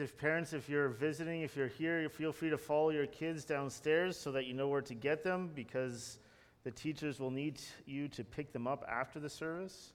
[0.00, 4.16] If parents, if you're visiting, if you're here, feel free to follow your kids downstairs
[4.18, 6.18] so that you know where to get them because
[6.64, 9.92] the teachers will need you to pick them up after the service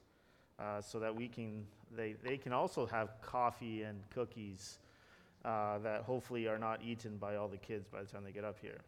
[0.60, 1.66] uh, so that we can,
[1.96, 4.80] they, they can also have coffee and cookies
[5.46, 8.44] uh, that hopefully are not eaten by all the kids by the time they get
[8.44, 8.80] up here.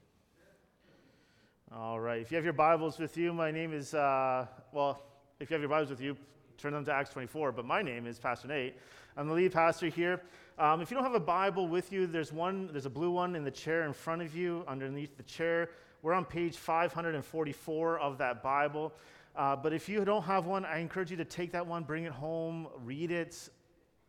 [1.73, 5.02] All right, if you have your Bibles with you, my name is, uh, well,
[5.39, 6.18] if you have your Bibles with you,
[6.57, 8.75] turn them to Acts 24, but my name is Pastor Nate.
[9.18, 10.21] I'm the lead pastor here.
[10.59, 13.36] Um, if you don't have a Bible with you, there's one, there's a blue one
[13.36, 15.69] in the chair in front of you, underneath the chair.
[16.01, 18.93] We're on page 544 of that Bible.
[19.36, 22.04] Uh, but if you don't have one, I encourage you to take that one, bring
[22.04, 23.50] it home, read it,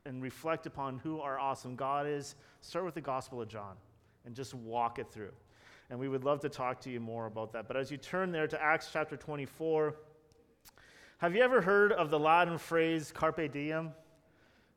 [0.05, 2.35] and reflect upon who our awesome God is.
[2.61, 3.77] Start with the Gospel of John
[4.27, 5.33] and just walk it through.
[5.91, 7.69] And we would love to talk to you more about that.
[7.69, 9.95] But as you turn there to Acts chapter 24,
[11.19, 13.93] have you ever heard of the Latin phrase carpe diem?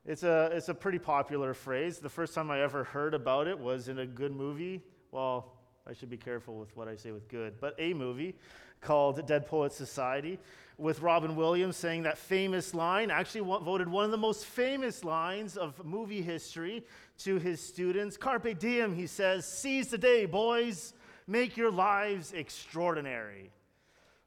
[0.05, 1.97] It's a, it's a pretty popular phrase.
[1.97, 4.83] The first time I ever heard about it was in a good movie.
[5.11, 5.53] Well,
[5.87, 8.35] I should be careful with what I say with good, but a movie
[8.81, 10.37] called Dead Poets Society
[10.77, 15.57] with Robin Williams saying that famous line, actually voted one of the most famous lines
[15.57, 16.85] of movie history
[17.19, 18.15] to his students.
[18.15, 20.93] Carpe diem, he says, seize the day, boys,
[21.25, 23.51] make your lives extraordinary.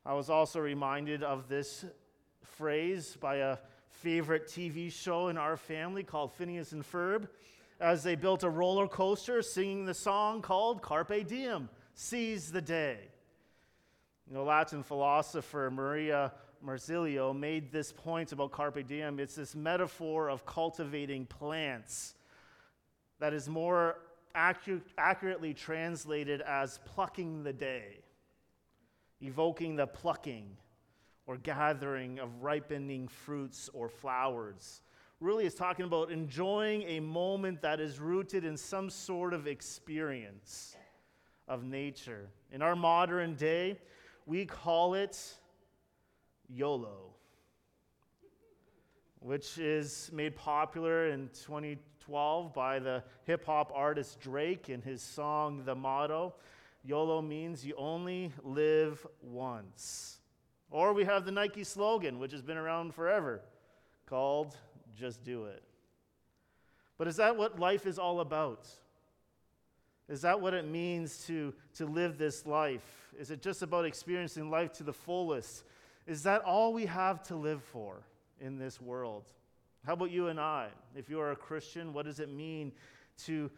[0.05, 1.85] I was also reminded of this
[2.43, 3.59] phrase by a
[4.03, 7.27] favorite TV show in our family called Phineas and Ferb
[7.81, 12.99] as they built a roller coaster singing the song called Carpe Diem, Seize the Day.
[14.29, 16.33] You know, Latin philosopher Maria
[16.65, 19.19] Marzillo made this point about Carpe Diem.
[19.19, 22.15] It's this metaphor of cultivating plants
[23.19, 23.99] that is more
[24.37, 27.99] accu- accurately translated as plucking the day,
[29.21, 30.57] evoking the plucking
[31.29, 34.81] or gathering of ripening fruits or flowers.
[35.21, 40.75] Really, is talking about enjoying a moment that is rooted in some sort of experience
[41.47, 42.31] of nature.
[42.51, 43.79] In our modern day,
[44.25, 45.35] we call it
[46.49, 47.11] YOLO,
[49.21, 55.63] which is made popular in 2012 by the hip hop artist Drake in his song
[55.67, 56.37] The Motto.
[56.85, 60.18] YOLO means you only live once.
[60.71, 63.41] Or we have the Nike slogan, which has been around forever,
[64.07, 64.57] called
[64.95, 65.63] Just Do It.
[66.99, 68.67] But is that what life is all about?
[70.09, 72.85] Is that what it means to, to live this life?
[73.19, 75.65] Is it just about experiencing life to the fullest?
[76.07, 78.03] Is that all we have to live for
[78.41, 79.25] in this world?
[79.85, 80.69] How about you and I?
[80.97, 82.73] If you are a Christian, what does it mean
[83.25, 83.51] to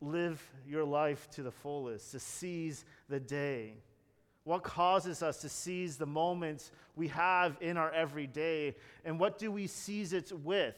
[0.00, 3.74] live your life to the fullest, to seize the day?
[4.44, 8.74] What causes us to seize the moments we have in our everyday?
[9.04, 10.76] And what do we seize it with?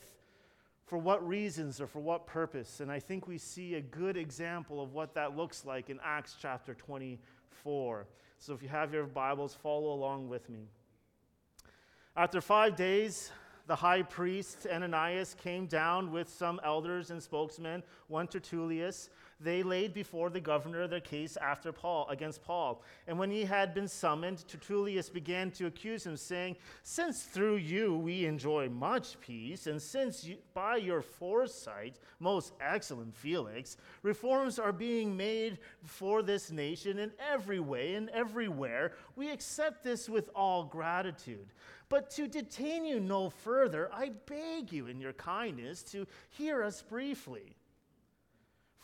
[0.85, 2.81] For what reasons or for what purpose?
[2.81, 6.37] And I think we see a good example of what that looks like in Acts
[6.41, 8.07] chapter 24.
[8.39, 10.69] So if you have your Bibles, follow along with me.
[12.15, 13.31] After five days,
[13.67, 19.09] the high priest Ananias came down with some elders and spokesmen, one Tertullus
[19.45, 22.83] they laid before the governor their case after Paul against Paul.
[23.07, 27.97] And when he had been summoned, Tertullus began to accuse him, saying, Since through you
[27.97, 34.73] we enjoy much peace, and since you, by your foresight, most excellent Felix, reforms are
[34.73, 40.65] being made for this nation in every way and everywhere, we accept this with all
[40.65, 41.53] gratitude.
[41.91, 46.81] But to detain you no further, I beg you in your kindness to hear us
[46.81, 47.57] briefly.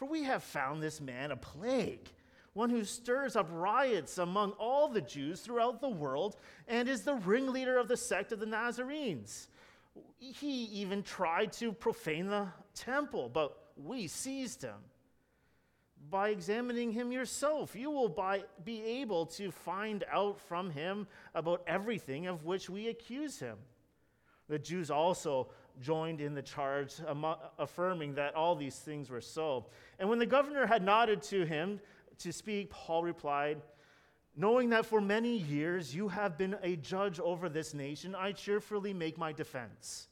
[0.00, 2.08] For we have found this man a plague,
[2.54, 7.16] one who stirs up riots among all the Jews throughout the world and is the
[7.16, 9.48] ringleader of the sect of the Nazarenes.
[10.18, 14.78] He even tried to profane the temple, but we seized him.
[16.08, 21.62] By examining him yourself, you will by, be able to find out from him about
[21.66, 23.58] everything of which we accuse him.
[24.48, 25.50] The Jews also
[25.80, 26.94] joined in the charge,
[27.58, 29.66] affirming that all these things were so.
[29.98, 31.80] And when the governor had nodded to him
[32.18, 33.60] to speak, Paul replied,
[34.36, 38.94] Knowing that for many years you have been a judge over this nation, I cheerfully
[38.94, 40.08] make my defense.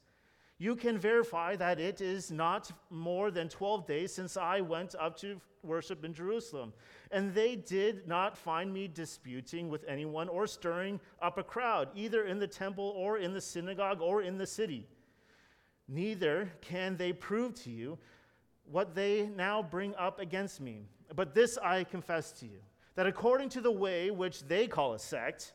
[0.57, 5.17] You can verify that it is not more than 12 days since I went up
[5.19, 6.73] to worship in Jerusalem.
[7.11, 12.25] And they did not find me disputing with anyone or stirring up a crowd, either
[12.25, 14.85] in the temple or in the synagogue or in the city.
[15.91, 17.97] Neither can they prove to you
[18.65, 20.85] what they now bring up against me.
[21.15, 22.59] But this I confess to you
[22.93, 25.53] that according to the way which they call a sect,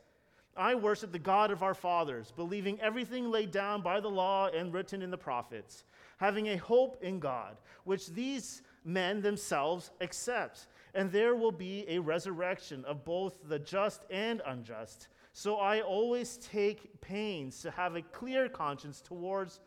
[0.56, 4.72] I worship the God of our fathers, believing everything laid down by the law and
[4.72, 5.84] written in the prophets,
[6.19, 10.66] having a hope in God, which these men themselves accept.
[10.94, 15.08] And there will be a resurrection of both the just and unjust.
[15.32, 19.60] So I always take pains to have a clear conscience towards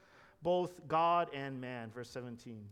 [0.47, 1.91] both God and man.
[1.93, 2.63] Verse 17.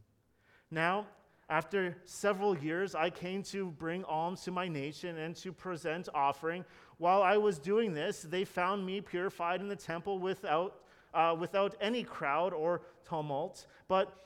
[0.71, 1.07] Now,
[1.49, 6.63] after several years, I came to bring alms to my nation and to present offering.
[6.99, 10.83] While I was doing this, they found me purified in the temple without,
[11.13, 13.67] uh, without any crowd or tumult.
[13.89, 14.23] But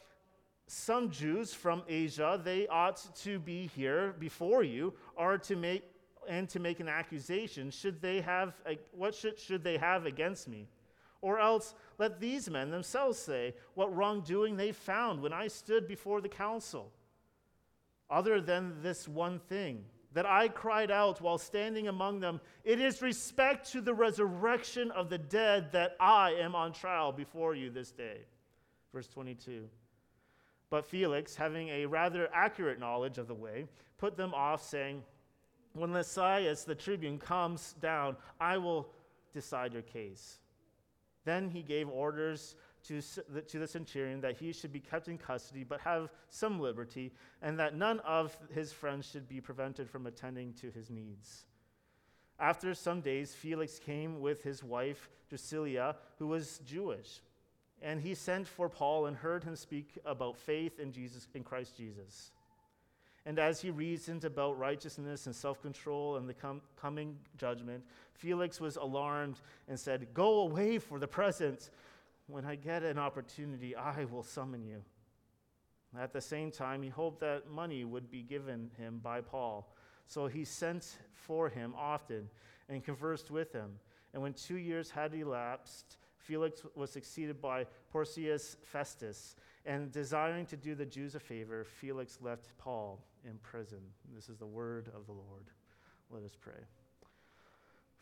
[0.67, 5.81] some Jews from Asia, they ought to be here before you, are to make
[6.27, 7.71] and to make an accusation.
[7.71, 8.53] Should they have
[8.91, 10.67] what should, should they have against me?
[11.21, 16.21] Or else let these men themselves say what wrongdoing they found when I stood before
[16.21, 16.91] the council
[18.09, 19.83] other than this one thing
[20.13, 25.09] that I cried out while standing among them, It is respect to the resurrection of
[25.09, 28.21] the dead that I am on trial before you this day.
[28.91, 29.67] Verse 22.
[30.71, 33.65] But Felix, having a rather accurate knowledge of the way,
[33.97, 35.03] put them off, saying,
[35.73, 38.89] When Lysias the tribune comes down, I will
[39.33, 40.39] decide your case.
[41.25, 42.55] Then he gave orders
[42.85, 46.59] to, the, to the centurion that he should be kept in custody, but have some
[46.59, 47.11] liberty,
[47.41, 51.45] and that none of his friends should be prevented from attending to his needs.
[52.39, 57.21] After some days, Felix came with his wife Drusilla, who was Jewish,
[57.81, 61.75] and he sent for Paul and heard him speak about faith in Jesus in Christ
[61.77, 62.31] Jesus.
[63.25, 67.83] And as he reasoned about righteousness and self control and the com- coming judgment,
[68.13, 71.69] Felix was alarmed and said, Go away for the present
[72.27, 74.83] when I get an opportunity, I will summon you.
[75.97, 79.73] At the same time, he hoped that money would be given him by Paul.
[80.05, 82.29] So he sent for him often
[82.67, 83.79] and conversed with him.
[84.13, 89.35] And when two years had elapsed, Felix was succeeded by Porcius Festus.
[89.65, 93.79] And desiring to do the Jews a favor, Felix left Paul in prison.
[94.15, 95.45] This is the word of the Lord.
[96.09, 96.61] Let us pray.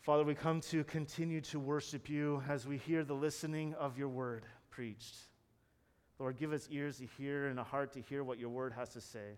[0.00, 4.08] Father, we come to continue to worship you as we hear the listening of your
[4.08, 5.16] word preached.
[6.18, 8.88] Lord, give us ears to hear and a heart to hear what your word has
[8.90, 9.36] to say.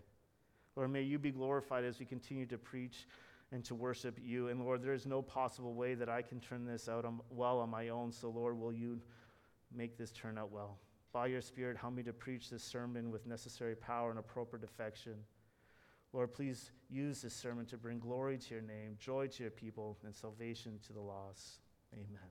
[0.75, 3.07] Lord, may you be glorified as we continue to preach
[3.51, 4.47] and to worship you.
[4.47, 7.69] And Lord, there is no possible way that I can turn this out well on
[7.69, 8.11] my own.
[8.11, 9.01] So, Lord, will you
[9.75, 10.77] make this turn out well?
[11.13, 15.15] By your Spirit, help me to preach this sermon with necessary power and appropriate affection.
[16.13, 19.97] Lord, please use this sermon to bring glory to your name, joy to your people,
[20.05, 21.59] and salvation to the lost.
[21.93, 22.29] Amen.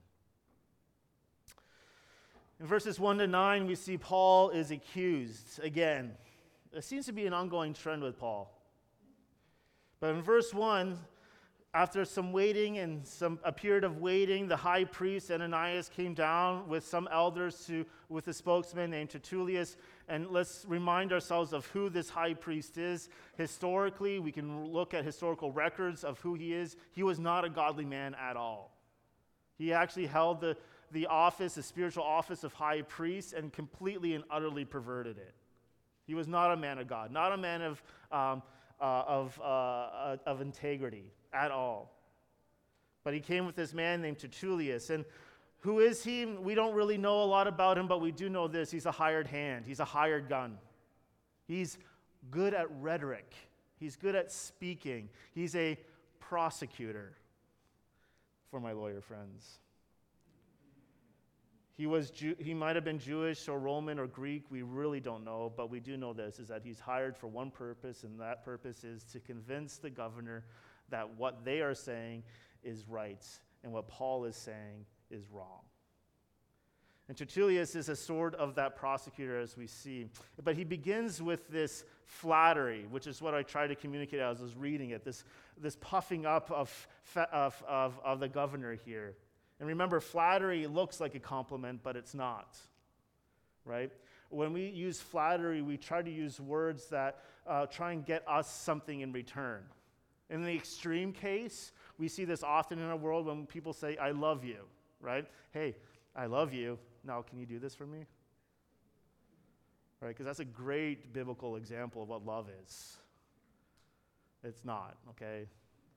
[2.59, 6.11] In verses 1 to 9, we see Paul is accused again.
[6.71, 8.55] There seems to be an ongoing trend with Paul.
[9.99, 10.97] But in verse 1,
[11.73, 16.67] after some waiting and some a period of waiting, the high priest Ananias came down
[16.67, 19.77] with some elders to with a spokesman named Tertullus.
[20.09, 23.07] And let's remind ourselves of who this high priest is.
[23.37, 26.75] Historically, we can look at historical records of who he is.
[26.91, 28.77] He was not a godly man at all.
[29.57, 30.57] He actually held the,
[30.91, 35.33] the office, the spiritual office of high priest, and completely and utterly perverted it.
[36.05, 37.81] He was not a man of God, not a man of,
[38.11, 38.43] um,
[38.81, 41.91] uh, of, uh, of integrity at all.
[43.03, 44.89] But he came with this man named Tertullus.
[44.89, 45.05] And
[45.61, 46.25] who is he?
[46.25, 48.71] We don't really know a lot about him, but we do know this.
[48.71, 50.57] He's a hired hand, he's a hired gun.
[51.47, 51.77] He's
[52.29, 53.33] good at rhetoric,
[53.79, 55.77] he's good at speaking, he's a
[56.19, 57.13] prosecutor
[58.49, 59.59] for my lawyer friends.
[61.77, 64.43] He, was Jew- he might have been Jewish or Roman or Greek.
[64.51, 67.49] We really don't know, but we do know this is that he's hired for one
[67.49, 70.43] purpose, and that purpose is to convince the governor
[70.91, 72.23] that what they are saying
[72.63, 73.25] is right
[73.63, 75.61] and what Paul is saying is wrong.
[77.07, 80.07] And Tertullus is a sort of that prosecutor, as we see.
[80.41, 84.43] But he begins with this flattery, which is what I tried to communicate as I
[84.43, 85.25] was reading it this,
[85.57, 86.87] this puffing up of,
[87.33, 89.15] of, of, of the governor here.
[89.59, 92.57] And remember, flattery looks like a compliment, but it's not,
[93.65, 93.91] right?
[94.29, 98.49] When we use flattery, we try to use words that uh, try and get us
[98.49, 99.63] something in return.
[100.31, 104.11] In the extreme case, we see this often in our world when people say, I
[104.11, 104.61] love you,
[105.01, 105.27] right?
[105.51, 105.75] Hey,
[106.15, 106.79] I love you.
[107.03, 108.05] Now, can you do this for me?
[109.99, 110.09] Right?
[110.09, 112.97] Because that's a great biblical example of what love is.
[114.43, 115.47] It's not, okay?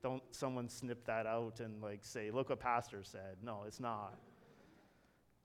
[0.03, 3.37] Don't someone snip that out and like say, look what pastor said.
[3.41, 4.15] No, it's not.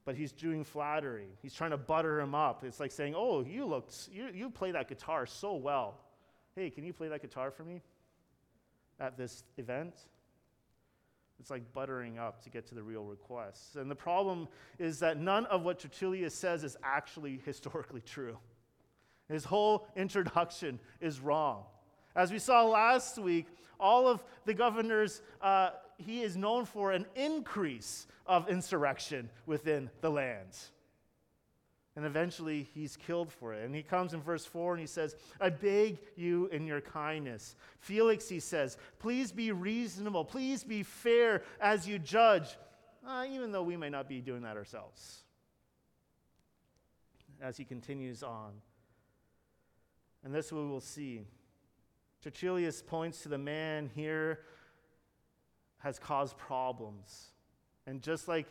[0.04, 1.28] But he's doing flattery.
[1.40, 2.64] He's trying to butter him up.
[2.64, 6.00] It's like saying, oh, you look, you, you play that guitar so well.
[6.56, 7.82] Hey, can you play that guitar for me?
[9.00, 9.94] At this event.
[11.40, 13.76] It's like buttering up to get to the real requests.
[13.76, 14.46] And the problem
[14.78, 18.36] is that none of what Tertullius says is actually historically true.
[19.28, 21.64] His whole introduction is wrong.
[22.14, 23.46] As we saw last week,
[23.78, 30.10] all of the governors, uh, he is known for an increase of insurrection within the
[30.10, 30.58] land.
[31.96, 33.64] And eventually he's killed for it.
[33.64, 37.56] And he comes in verse 4 and he says, I beg you in your kindness.
[37.80, 40.24] Felix, he says, please be reasonable.
[40.24, 42.56] Please be fair as you judge,
[43.06, 45.24] uh, even though we may not be doing that ourselves.
[47.42, 48.52] As he continues on.
[50.22, 51.22] And this we will see.
[52.22, 54.40] Tertullius points to the man here
[55.78, 57.30] has caused problems.
[57.86, 58.46] And just like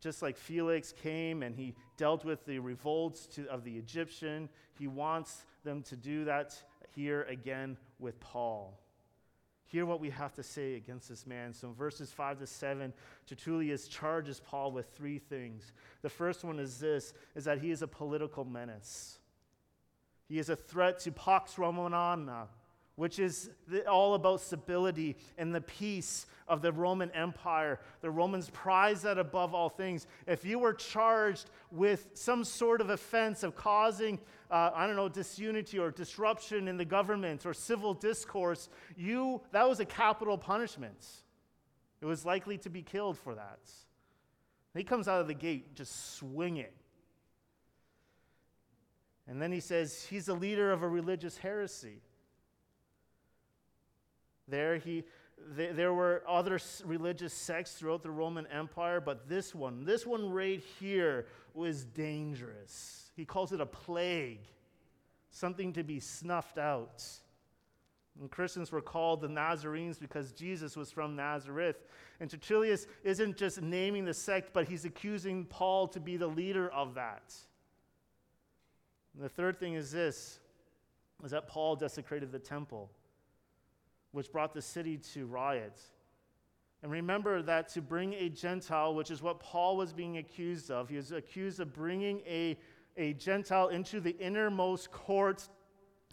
[0.00, 4.86] just like Felix came and he dealt with the revolts to, of the Egyptian, he
[4.86, 6.54] wants them to do that
[6.94, 8.78] here again with Paul.
[9.66, 11.52] Hear what we have to say against this man.
[11.52, 12.92] So, in verses 5 to 7,
[13.26, 15.72] Tertullius charges Paul with three things.
[16.02, 19.18] The first one is this is that he is a political menace.
[20.28, 22.48] He is a threat to Pax Romana,
[23.00, 23.48] which is
[23.90, 27.80] all about stability and the peace of the Roman Empire.
[28.02, 30.06] The Romans prize that above all things.
[30.26, 34.18] If you were charged with some sort of offense of causing,
[34.50, 39.66] uh, I don't know, disunity or disruption in the government or civil discourse, you that
[39.66, 41.02] was a capital punishment.
[42.02, 43.60] It was likely to be killed for that.
[44.74, 46.66] He comes out of the gate just swinging.
[49.26, 52.02] And then he says he's a leader of a religious heresy.
[54.50, 55.04] There, he,
[55.56, 60.30] th- there were other religious sects throughout the Roman Empire, but this one, this one
[60.30, 63.10] right here, was dangerous.
[63.16, 64.40] He calls it a plague,
[65.30, 67.04] something to be snuffed out.
[68.20, 71.76] And Christians were called the Nazarenes because Jesus was from Nazareth.
[72.20, 76.68] And Tertullius isn't just naming the sect, but he's accusing Paul to be the leader
[76.70, 77.34] of that.
[79.14, 80.38] And the third thing is this
[81.24, 82.90] is that Paul desecrated the temple
[84.12, 85.80] which brought the city to riot.
[86.82, 90.88] And remember that to bring a Gentile, which is what Paul was being accused of,
[90.88, 92.58] he was accused of bringing a,
[92.96, 95.48] a Gentile into the innermost court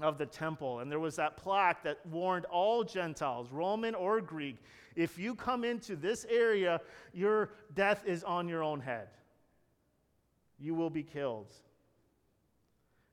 [0.02, 0.80] of the temple.
[0.80, 4.58] And there was that plaque that warned all Gentiles, Roman or Greek,
[4.96, 6.82] if you come into this area,
[7.14, 9.08] your death is on your own head.
[10.60, 11.52] You will be killed.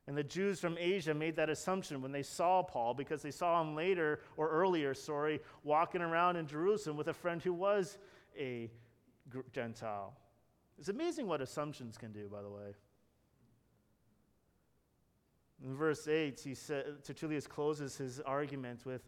[0.07, 3.61] And the Jews from Asia made that assumption when they saw Paul because they saw
[3.63, 7.97] him later, or earlier, sorry, walking around in Jerusalem with a friend who was
[8.39, 8.71] a
[9.53, 10.15] Gentile.
[10.79, 12.75] It's amazing what assumptions can do, by the way.
[15.65, 19.03] In verse 8, he said, Tertullius closes his argument with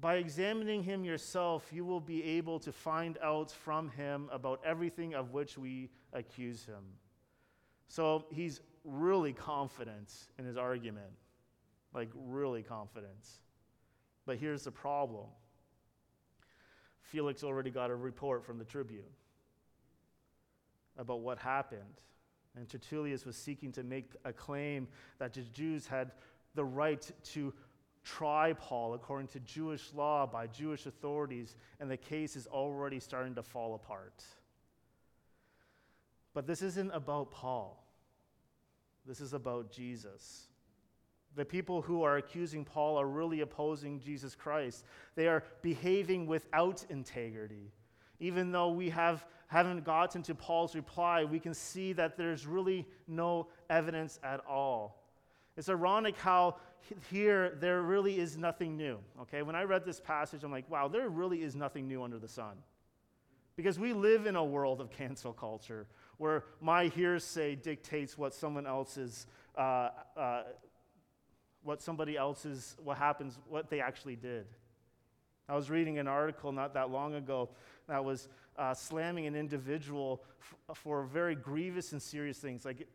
[0.00, 5.14] By examining him yourself, you will be able to find out from him about everything
[5.14, 6.84] of which we accuse him.
[7.88, 11.12] So he's really confident in his argument,
[11.94, 13.26] like really confident.
[14.26, 15.26] But here's the problem
[17.02, 19.04] Felix already got a report from the Tribune
[20.98, 22.00] about what happened.
[22.56, 24.88] And Tertullius was seeking to make a claim
[25.18, 26.12] that the Jews had
[26.54, 27.52] the right to
[28.04, 33.34] try Paul according to Jewish law by Jewish authorities, and the case is already starting
[33.34, 34.22] to fall apart.
[36.34, 37.82] But this isn't about Paul.
[39.06, 40.48] This is about Jesus.
[41.36, 44.84] The people who are accusing Paul are really opposing Jesus Christ.
[45.14, 47.72] They are behaving without integrity.
[48.20, 52.86] Even though we have, haven't gotten to Paul's reply, we can see that there's really
[53.08, 55.02] no evidence at all.
[55.56, 56.56] It's ironic how
[57.10, 58.98] here there really is nothing new.
[59.22, 62.18] Okay, when I read this passage, I'm like, wow, there really is nothing new under
[62.18, 62.56] the sun.
[63.56, 65.86] Because we live in a world of cancel culture
[66.18, 70.42] where my hearsay dictates what someone else's, uh, uh,
[71.62, 74.46] what somebody else's, what happens, what they actually did.
[75.48, 77.50] I was reading an article not that long ago
[77.86, 82.64] that was uh, slamming an individual f- for very grievous and serious things.
[82.64, 82.86] Like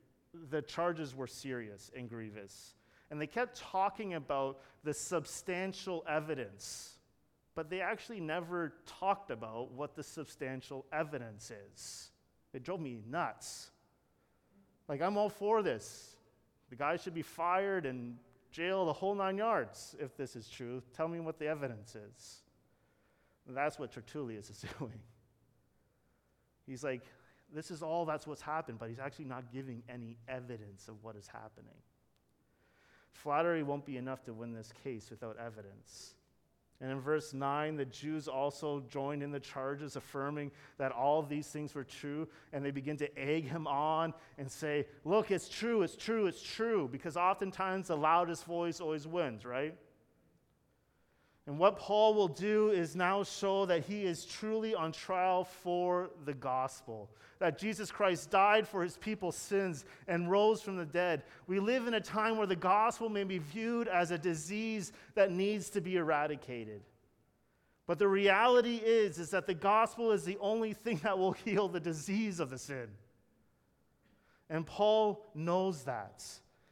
[0.49, 2.73] the charges were serious and grievous.
[3.11, 6.97] And they kept talking about the substantial evidence,
[7.55, 12.11] but they actually never talked about what the substantial evidence is.
[12.53, 13.69] It drove me nuts.
[14.87, 16.15] Like, I'm all for this.
[16.69, 18.17] The guy should be fired and
[18.51, 20.81] jail the whole nine yards if this is true.
[20.95, 22.41] Tell me what the evidence is.
[23.47, 24.99] And that's what Tertullius is doing.
[26.65, 27.01] He's like,
[27.53, 31.15] this is all that's what's happened, but he's actually not giving any evidence of what
[31.15, 31.77] is happening.
[33.11, 36.13] Flattery won't be enough to win this case without evidence.
[36.81, 41.47] And in verse 9, the Jews also joined in the charges, affirming that all these
[41.47, 42.27] things were true.
[42.53, 46.41] And they begin to egg him on and say, Look, it's true, it's true, it's
[46.41, 46.87] true.
[46.89, 49.75] Because oftentimes the loudest voice always wins, right?
[51.49, 56.11] And what Paul will do is now show that he is truly on trial for
[56.23, 61.23] the gospel, that Jesus Christ died for his people's sins and rose from the dead.
[61.47, 65.31] We live in a time where the gospel may be viewed as a disease that
[65.31, 66.83] needs to be eradicated.
[67.87, 71.67] But the reality is is that the gospel is the only thing that will heal
[71.67, 72.89] the disease of the sin.
[74.51, 76.23] And Paul knows that.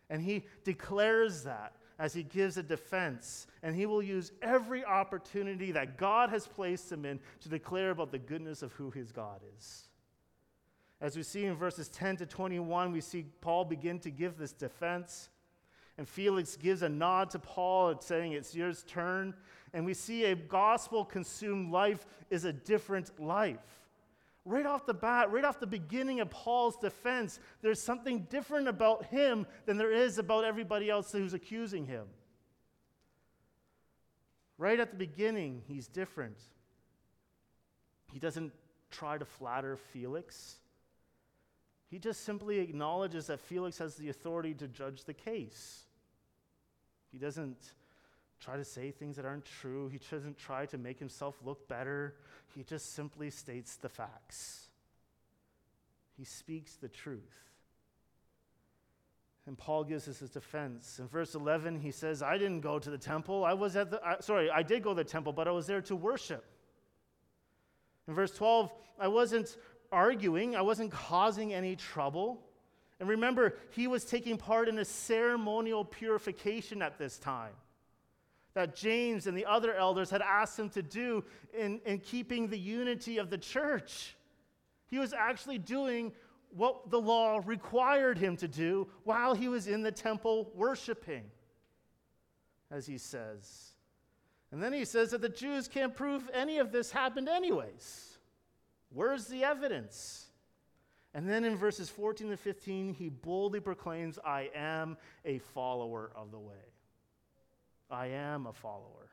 [0.08, 5.72] And he declares that as he gives a defense, and he will use every opportunity
[5.72, 9.42] that God has placed him in to declare about the goodness of who his God
[9.58, 9.88] is.
[11.00, 14.52] As we see in verses 10 to 21, we see Paul begin to give this
[14.52, 15.30] defense.
[15.98, 19.34] And Felix gives a nod to Paul, saying, It's your turn.
[19.74, 23.87] And we see a gospel consumed life is a different life.
[24.48, 29.04] Right off the bat, right off the beginning of Paul's defense, there's something different about
[29.08, 32.06] him than there is about everybody else who's accusing him.
[34.58, 36.38] Right at the beginning, he's different.
[38.14, 38.54] He doesn't
[38.90, 40.56] try to flatter Felix.
[41.90, 45.84] He just simply acknowledges that Felix has the authority to judge the case.
[47.12, 47.74] He doesn't
[48.40, 49.90] try to say things that aren't true.
[49.90, 52.16] He doesn't try to make himself look better.
[52.56, 54.68] He just simply states the facts.
[56.18, 57.22] He speaks the truth.
[59.46, 61.00] And Paul gives us his defense.
[61.00, 63.46] In verse 11, he says, I didn't go to the temple.
[63.46, 65.68] I was at the, I, sorry, I did go to the temple, but I was
[65.68, 66.44] there to worship.
[68.08, 69.56] In verse 12, I wasn't
[69.92, 72.42] arguing, I wasn't causing any trouble.
[73.00, 77.54] And remember, he was taking part in a ceremonial purification at this time
[78.58, 81.24] that James and the other elders had asked him to do
[81.56, 84.16] in, in keeping the unity of the church.
[84.88, 86.12] He was actually doing
[86.50, 91.26] what the law required him to do while he was in the temple worshiping,
[92.72, 93.74] as he says.
[94.52, 98.18] And then he says that the Jews can't prove any of this happened, anyways.
[98.90, 100.32] Where's the evidence?
[101.14, 106.32] And then in verses 14 to 15, he boldly proclaims, I am a follower of
[106.32, 106.56] the way.
[107.90, 109.10] I am a follower.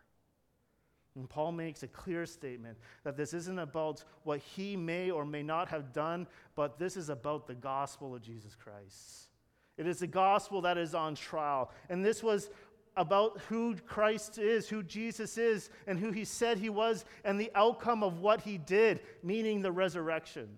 [1.16, 5.42] And Paul makes a clear statement that this isn't about what he may or may
[5.42, 9.28] not have done, but this is about the gospel of Jesus Christ.
[9.76, 11.70] It is the gospel that is on trial.
[11.88, 12.50] And this was
[12.96, 17.50] about who Christ is, who Jesus is, and who he said he was, and the
[17.54, 20.48] outcome of what he did, meaning the resurrection.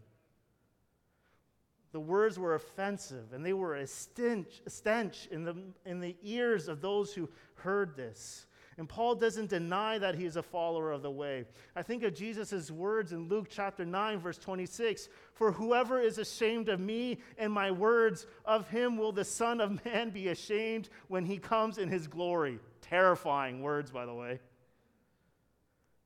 [1.97, 5.57] The words were offensive, and they were a stench, a stench in, the,
[5.87, 8.45] in the ears of those who heard this.
[8.77, 11.47] And Paul doesn't deny that he is a follower of the way.
[11.75, 16.69] I think of Jesus' words in Luke chapter 9, verse 26 For whoever is ashamed
[16.69, 21.25] of me and my words, of him will the Son of Man be ashamed when
[21.25, 22.59] he comes in his glory.
[22.83, 24.41] Terrifying words, by the way.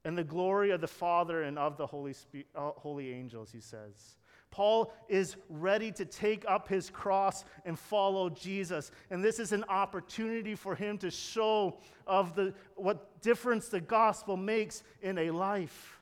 [0.05, 3.61] And the glory of the Father and of the Holy, Spe- uh, holy angels, he
[3.61, 4.20] says.
[4.51, 8.91] Paul is ready to take up his cross and follow Jesus.
[9.11, 14.37] And this is an opportunity for him to show of the, what difference the gospel
[14.37, 16.01] makes in a life.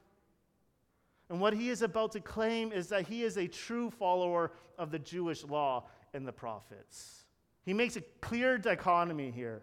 [1.29, 4.91] And what he is about to claim is that he is a true follower of
[4.91, 5.85] the Jewish law
[6.15, 7.27] and the prophets.
[7.67, 9.61] He makes a clear dichotomy here.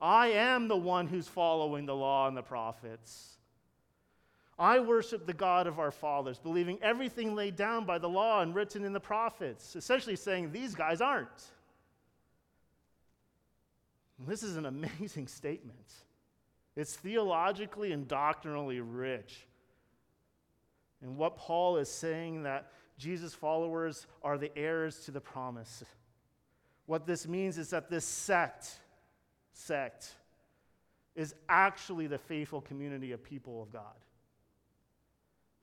[0.00, 3.38] I am the one who's following the law and the prophets.
[4.58, 8.54] I worship the God of our fathers, believing everything laid down by the law and
[8.54, 11.28] written in the prophets, essentially saying these guys aren't.
[14.26, 15.92] This is an amazing statement.
[16.76, 19.46] It's theologically and doctrinally rich.
[21.02, 25.84] And what Paul is saying that Jesus' followers are the heirs to the promise.
[26.86, 28.78] What this means is that this sect,
[29.52, 30.14] sect,
[31.16, 33.94] is actually the faithful community of people of God.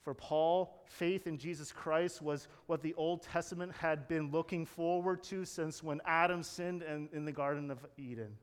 [0.04, 5.24] For Paul, faith in Jesus Christ was what the Old Testament had been looking forward
[5.26, 8.36] to since when Adam sinned in, in the Garden of Eden.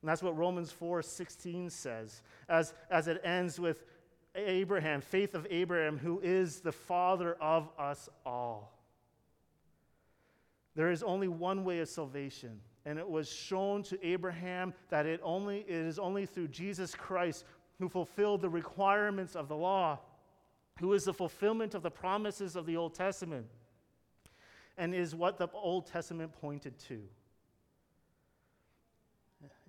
[0.00, 3.84] And that's what Romans 4 16 says, as, as it ends with
[4.34, 8.78] Abraham, faith of Abraham, who is the father of us all.
[10.74, 15.20] There is only one way of salvation, and it was shown to Abraham that it,
[15.22, 17.44] only, it is only through Jesus Christ
[17.78, 19.98] who fulfilled the requirements of the law
[20.80, 23.46] who is the fulfillment of the promises of the Old Testament
[24.78, 27.00] and is what the Old Testament pointed to.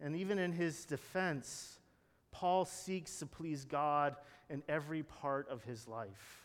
[0.02, 1.80] And even in his defense,
[2.32, 4.16] Paul seeks to please God
[4.50, 6.43] in every part of his life.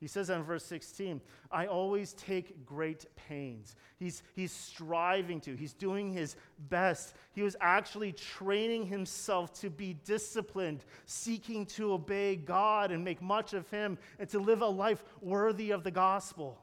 [0.00, 1.20] He says in verse 16,
[1.52, 3.76] I always take great pains.
[3.98, 6.36] He's, he's striving to, he's doing his
[6.70, 7.14] best.
[7.34, 13.52] He was actually training himself to be disciplined, seeking to obey God and make much
[13.52, 16.58] of him, and to live a life worthy of the gospel.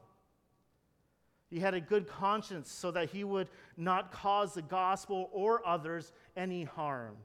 [1.51, 6.11] He had a good conscience so that he would not cause the gospel or others
[6.35, 7.15] any harm.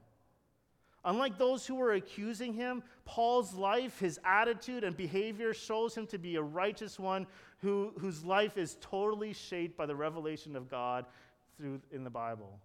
[1.05, 6.17] Unlike those who were accusing him, Paul's life, his attitude, and behavior shows him to
[6.17, 11.05] be a righteous one who, whose life is totally shaped by the revelation of God
[11.57, 12.59] through, in the Bible.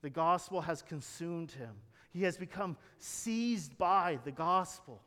[0.00, 1.74] The gospel has consumed him,
[2.12, 5.02] he has become seized by the gospel.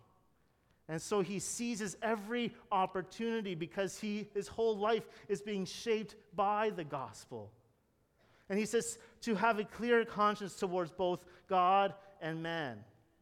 [0.87, 6.69] And so he seizes every opportunity because he, his whole life is being shaped by
[6.69, 7.51] the gospel.
[8.49, 12.77] And he says to have a clear conscience towards both God and man.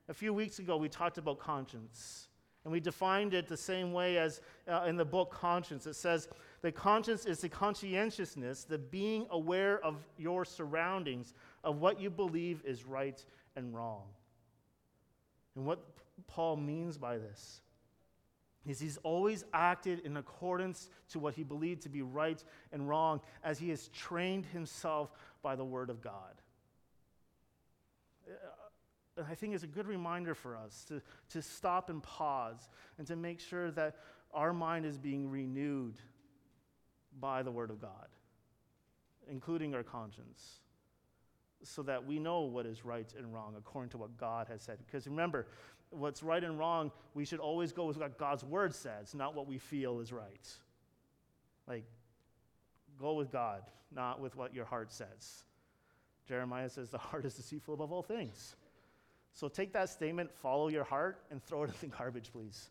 [0.09, 2.27] A few weeks ago, we talked about conscience.
[2.63, 5.85] And we defined it the same way as uh, in the book Conscience.
[5.85, 6.29] It says
[6.61, 11.33] that conscience is the conscientiousness, the being aware of your surroundings,
[11.63, 13.23] of what you believe is right
[13.57, 14.03] and wrong.
[15.55, 15.79] And what
[16.27, 17.61] Paul means by this
[18.65, 23.19] is he's always acted in accordance to what he believed to be right and wrong
[23.43, 26.41] as he has trained himself by the word of God.
[28.27, 33.05] Uh, I think it's a good reminder for us to, to stop and pause and
[33.07, 33.97] to make sure that
[34.33, 35.95] our mind is being renewed
[37.19, 38.07] by the word of God,
[39.29, 40.61] including our conscience,
[41.63, 44.79] so that we know what is right and wrong according to what God has said.
[44.85, 45.47] Because remember,
[45.93, 49.47] what's right and wrong, we should always go with what God's word says, not what
[49.47, 50.47] we feel is right.
[51.67, 51.85] Like,
[52.99, 53.61] go with God,
[53.93, 55.43] not with what your heart says.
[56.27, 58.55] Jeremiah says the heart is deceitful above all things.
[59.33, 62.69] So take that statement, follow your heart, and throw it in the garbage, please.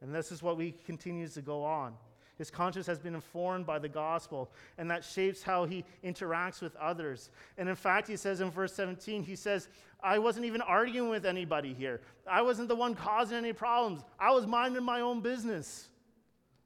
[0.00, 1.94] And this is what we continues to go on.
[2.38, 6.76] His conscience has been informed by the gospel, and that shapes how he interacts with
[6.76, 7.30] others.
[7.56, 9.68] And in fact, he says in verse 17, he says,
[10.02, 12.02] I wasn't even arguing with anybody here.
[12.30, 14.02] I wasn't the one causing any problems.
[14.20, 15.88] I was minding my own business.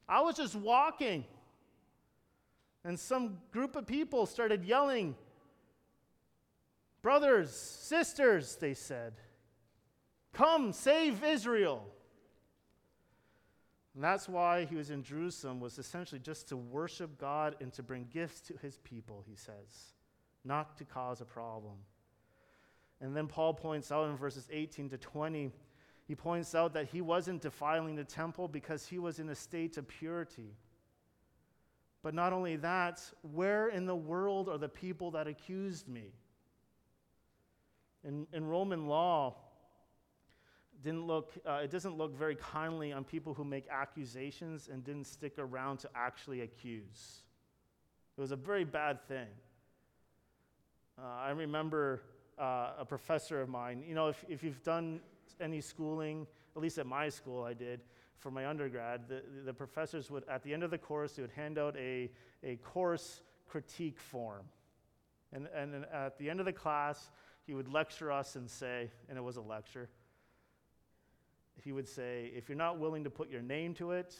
[0.09, 1.25] I was just walking.
[2.85, 5.15] And some group of people started yelling,
[7.03, 9.15] Brothers, sisters, they said,
[10.33, 11.87] come save Israel.
[14.01, 17.83] And that's why he was in Jerusalem, was essentially just to worship God and to
[17.83, 19.93] bring gifts to his people, he says,
[20.43, 21.75] not to cause a problem.
[23.03, 25.51] And then Paul points out in verses 18 to 20,
[26.09, 29.77] he points out that he wasn't defiling the temple because he was in a state
[29.77, 30.57] of purity.
[32.03, 36.15] But not only that, where in the world are the people that accused me?
[38.03, 39.37] In, in Roman law,
[40.83, 45.07] didn't look, uh, it doesn't look very kindly on people who make accusations and didn't
[45.07, 47.23] stick around to actually accuse.
[48.17, 49.29] It was a very bad thing.
[50.99, 52.03] Uh, I remember
[52.39, 55.01] uh, a professor of mine, you know, if, if you've done
[55.41, 57.81] any schooling, at least at my school I did,
[58.19, 61.31] for my undergrad, the, the professors would, at the end of the course, they would
[61.31, 62.11] hand out a,
[62.43, 64.45] a course critique form.
[65.33, 67.11] And, and at the end of the class,
[67.47, 69.89] he would lecture us and say, and it was a lecture,
[71.63, 74.15] he would say, if you're not willing to put your name to it,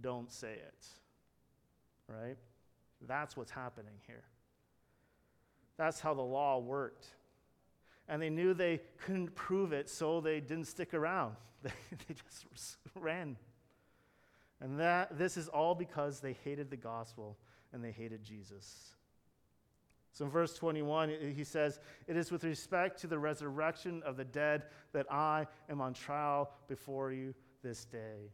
[0.00, 0.86] don't say it.
[2.08, 2.36] Right?
[3.06, 4.24] That's what's happening here.
[5.76, 7.06] That's how the law worked.
[8.08, 11.36] And they knew they couldn't prove it, so they didn't stick around.
[11.64, 11.70] They,
[12.08, 13.38] they just ran.
[14.60, 17.38] And that, this is all because they hated the gospel
[17.72, 18.93] and they hated Jesus.
[20.14, 24.24] So in verse 21, he says, It is with respect to the resurrection of the
[24.24, 28.30] dead that I am on trial before you this day.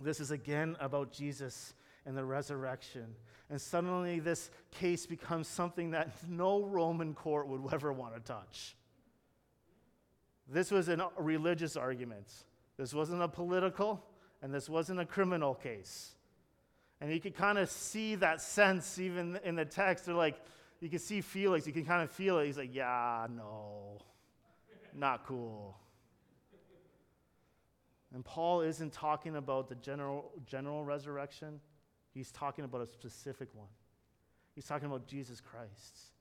[0.00, 1.74] This is again about Jesus
[2.06, 3.16] and the resurrection.
[3.50, 8.76] And suddenly, this case becomes something that no Roman court would ever want to touch.
[10.48, 12.30] This was a uh, religious argument.
[12.76, 14.04] This wasn't a political,
[14.40, 16.14] and this wasn't a criminal case.
[17.00, 20.06] And you could kind of see that sense even in the text.
[20.06, 20.38] They're like,
[20.80, 22.46] you can see Felix, you can kind of feel it.
[22.46, 23.98] He's like, yeah, no,
[24.94, 25.76] not cool.
[28.14, 31.60] And Paul isn't talking about the general, general resurrection,
[32.12, 33.68] he's talking about a specific one.
[34.54, 36.12] He's talking about Jesus Christ,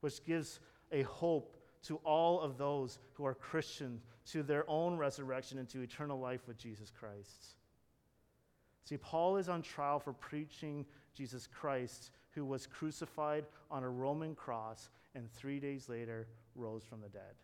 [0.00, 0.60] which gives
[0.92, 5.82] a hope to all of those who are Christian to their own resurrection and to
[5.82, 7.54] eternal life with Jesus Christ.
[8.84, 14.36] See, Paul is on trial for preaching Jesus Christ who was crucified on a Roman
[14.36, 17.34] cross and three days later rose from the dead.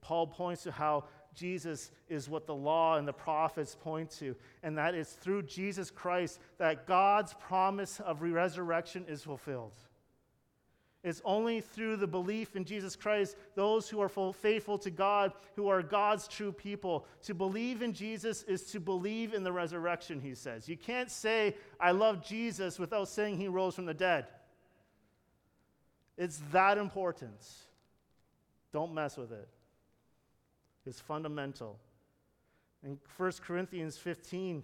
[0.00, 4.78] Paul points to how Jesus is what the law and the prophets point to, and
[4.78, 9.74] that it's through Jesus Christ that God's promise of resurrection is fulfilled.
[11.04, 15.68] It's only through the belief in Jesus Christ, those who are faithful to God, who
[15.68, 17.06] are God's true people.
[17.24, 20.68] To believe in Jesus is to believe in the resurrection, he says.
[20.68, 24.26] You can't say, I love Jesus without saying he rose from the dead.
[26.16, 27.48] It's that important.
[28.72, 29.48] Don't mess with it,
[30.86, 31.80] it is fundamental.
[32.84, 34.62] In 1 Corinthians 15,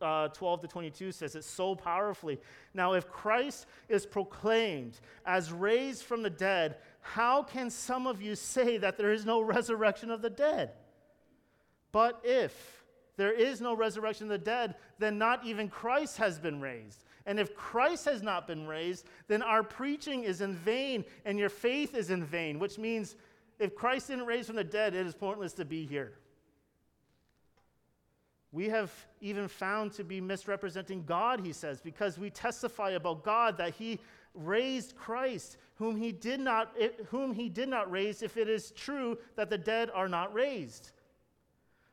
[0.00, 2.38] uh, 12 to 22 says it so powerfully.
[2.74, 8.34] Now, if Christ is proclaimed as raised from the dead, how can some of you
[8.34, 10.70] say that there is no resurrection of the dead?
[11.92, 12.84] But if
[13.16, 17.04] there is no resurrection of the dead, then not even Christ has been raised.
[17.26, 21.48] And if Christ has not been raised, then our preaching is in vain and your
[21.48, 23.16] faith is in vain, which means
[23.58, 26.14] if Christ didn't raise from the dead, it is pointless to be here.
[28.52, 33.56] We have even found to be misrepresenting God, he says, because we testify about God
[33.58, 34.00] that he
[34.34, 36.74] raised Christ, whom he did not,
[37.08, 40.90] whom he did not raise, if it is true that the dead are not raised.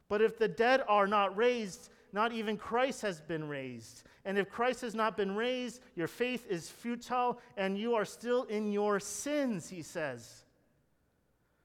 [0.10, 4.04] But if the dead are not raised, not even Christ has been raised.
[4.26, 8.44] And if Christ has not been raised, your faith is futile and you are still
[8.44, 10.44] in your sins, he says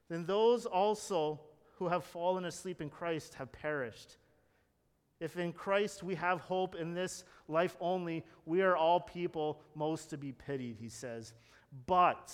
[0.09, 1.39] then those also
[1.77, 4.17] who have fallen asleep in Christ have perished.
[5.23, 10.09] If in Christ we have hope in this life only, we are all people most
[10.09, 11.31] to be pitied, he says.
[11.87, 12.29] But,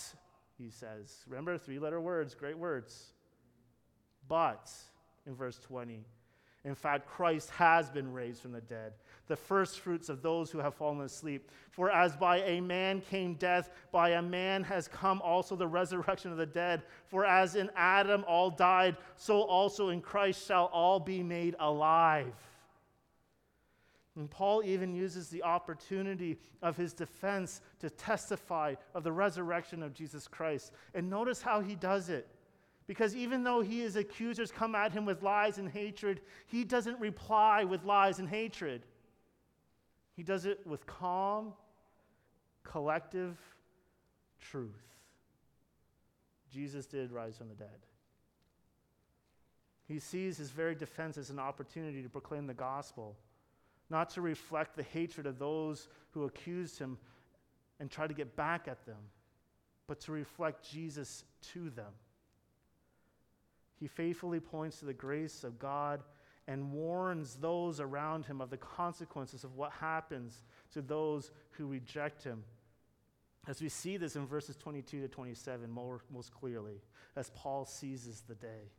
[0.57, 3.13] he says, remember three letter words, great words.
[4.27, 4.71] But,
[5.27, 6.03] in verse 20,
[6.65, 8.93] in fact, Christ has been raised from the dead
[9.29, 11.51] the first fruits of those who have fallen asleep.
[11.69, 16.31] For as by a man came death, by a man has come also the resurrection
[16.31, 16.81] of the dead.
[17.05, 22.33] For as in Adam all died, so also in Christ shall all be made alive.
[24.19, 29.93] And Paul even uses the opportunity of his defense to testify of the resurrection of
[29.93, 30.73] Jesus Christ.
[30.93, 32.27] And notice how he does it.
[32.85, 36.99] Because even though he, his accusers come at him with lies and hatred, he doesn't
[36.99, 38.81] reply with lies and hatred.
[40.17, 41.53] He does it with calm,
[42.65, 43.37] collective
[44.41, 44.97] truth.
[46.51, 47.69] Jesus did rise from the dead.
[49.87, 53.15] He sees his very defense as an opportunity to proclaim the gospel,
[53.89, 56.97] not to reflect the hatred of those who accused him
[57.79, 59.01] and try to get back at them,
[59.87, 61.23] but to reflect Jesus
[61.53, 61.91] to them.
[63.79, 66.01] He faithfully points to the grace of God
[66.47, 72.23] and warns those around him of the consequences of what happens to those who reject
[72.23, 72.43] him.
[73.47, 76.81] As we see this in verses 22 to 27 more, most clearly,
[77.15, 78.71] as Paul seizes the day.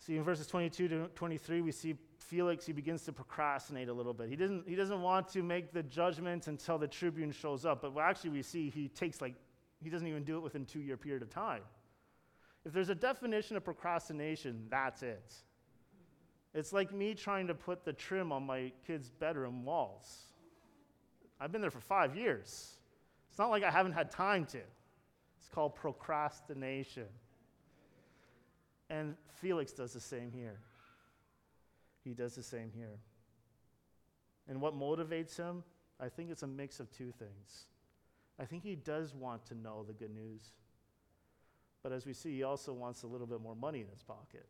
[0.00, 4.14] See, in verses 22 to 23, we see Felix, he begins to procrastinate a little
[4.14, 4.30] bit.
[4.30, 7.82] He doesn't, he doesn't want to make the judgment until the tribune shows up.
[7.82, 9.34] But actually, we see he takes like,
[9.82, 11.62] he doesn't even do it within two year period of time.
[12.64, 15.34] If there's a definition of procrastination, that's it.
[16.54, 20.24] It's like me trying to put the trim on my kid's bedroom walls.
[21.38, 22.76] I've been there for five years.
[23.28, 24.58] It's not like I haven't had time to.
[24.58, 27.06] It's called procrastination.
[28.90, 30.58] And Felix does the same here.
[32.04, 32.98] He does the same here.
[34.48, 35.62] And what motivates him?
[36.00, 37.66] I think it's a mix of two things.
[38.38, 40.42] I think he does want to know the good news.
[41.82, 44.46] But as we see, he also wants a little bit more money in his pocket.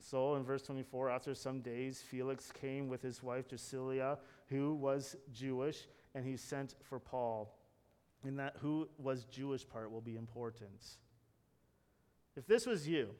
[0.00, 5.14] So in verse 24, after some days, Felix came with his wife Drusilla, who was
[5.32, 7.54] Jewish, and he sent for Paul.
[8.24, 10.96] And that who was Jewish part will be important.
[12.40, 13.10] If this was you,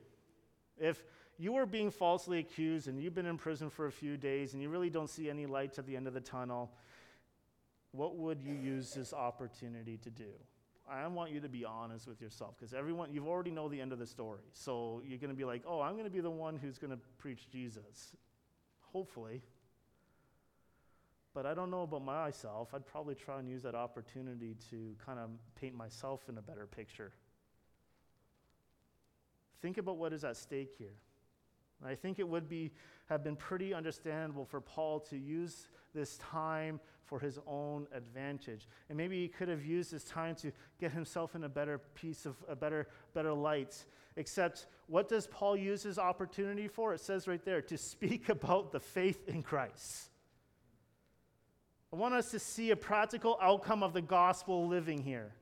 [0.78, 1.04] if
[1.36, 4.62] you were being falsely accused and you've been in prison for a few days and
[4.62, 6.72] you really don't see any light at the end of the tunnel,
[7.92, 10.30] what would you use this opportunity to do?
[10.90, 13.92] I want you to be honest with yourself because everyone, you've already know the end
[13.92, 14.40] of the story.
[14.54, 16.92] So you're going to be like, oh, I'm going to be the one who's going
[16.92, 18.12] to preach Jesus.
[18.94, 19.42] Hopefully.
[21.34, 22.72] But I don't know about myself.
[22.72, 25.28] I'd probably try and use that opportunity to kind of
[25.60, 27.12] paint myself in a better picture.
[29.60, 30.94] Think about what is at stake here.
[31.84, 32.72] I think it would be,
[33.08, 38.68] have been pretty understandable for Paul to use this time for his own advantage.
[38.88, 42.26] And maybe he could have used this time to get himself in a better piece
[42.26, 43.84] of a better, better light.
[44.16, 46.94] Except, what does Paul use his opportunity for?
[46.94, 50.10] It says right there to speak about the faith in Christ.
[51.92, 55.32] I want us to see a practical outcome of the gospel living here.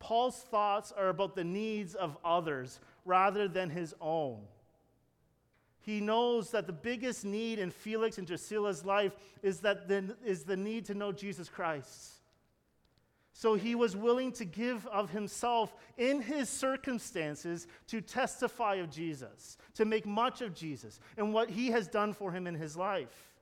[0.00, 4.38] Paul's thoughts are about the needs of others rather than his own.
[5.80, 10.44] He knows that the biggest need in Felix and Drusilla's life is, that the, is
[10.44, 12.12] the need to know Jesus Christ.
[13.32, 19.56] So he was willing to give of himself in his circumstances to testify of Jesus,
[19.74, 23.32] to make much of Jesus and what he has done for him in his life.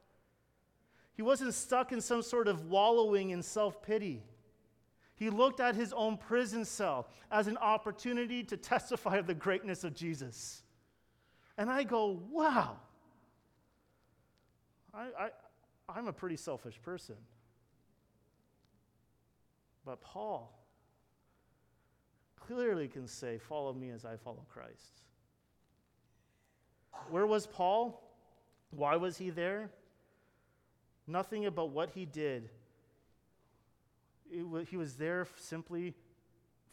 [1.14, 4.22] He wasn't stuck in some sort of wallowing in self pity.
[5.16, 9.83] He looked at his own prison cell as an opportunity to testify of the greatness
[9.83, 10.62] of Jesus.
[11.59, 12.76] And I go, wow,
[14.92, 15.29] I, I,
[15.88, 17.16] I'm a pretty selfish person.
[19.87, 20.52] But Paul
[22.40, 25.02] clearly can say, Follow me as I follow Christ.
[27.11, 28.02] Where was Paul?
[28.70, 29.70] Why was he there?
[31.07, 32.50] Nothing about what he did.
[34.31, 35.95] He was there simply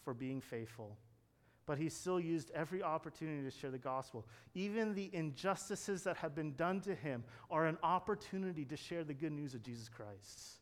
[0.04, 0.98] for being faithful.
[1.66, 4.26] But he still used every opportunity to share the gospel.
[4.54, 9.14] Even the injustices that have been done to him are an opportunity to share the
[9.14, 10.60] good news of Jesus Christ.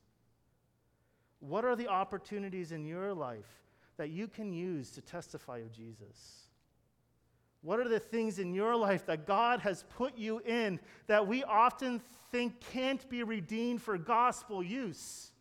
[1.39, 3.63] What are the opportunities in your life
[3.97, 6.41] that you can use to testify of Jesus?
[7.63, 11.43] What are the things in your life that God has put you in that we
[11.43, 12.01] often
[12.31, 15.31] think can't be redeemed for gospel use,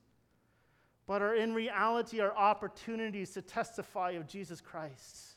[1.11, 5.35] but are in reality are opportunities to testify of Jesus Christ?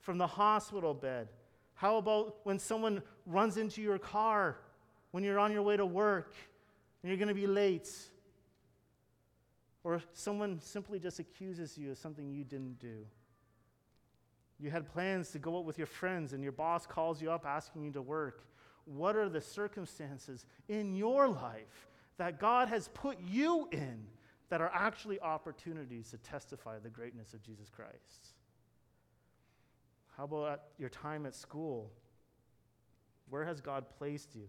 [0.00, 1.28] From the hospital bed.
[1.74, 4.56] How about when someone runs into your car
[5.10, 6.34] when you're on your way to work
[7.02, 7.90] and you're going to be late?
[9.84, 13.04] Or someone simply just accuses you of something you didn't do.
[14.58, 17.44] You had plans to go out with your friends, and your boss calls you up
[17.44, 18.46] asking you to work.
[18.86, 24.06] What are the circumstances in your life that God has put you in
[24.52, 28.34] that are actually opportunities to testify the greatness of Jesus Christ?
[30.14, 31.90] How about your time at school?
[33.30, 34.46] Where has God placed you?